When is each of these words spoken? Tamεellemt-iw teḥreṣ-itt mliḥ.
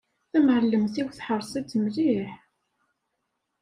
Tamεellemt-iw 0.31 1.07
teḥreṣ-itt 1.11 1.77
mliḥ. 1.83 2.31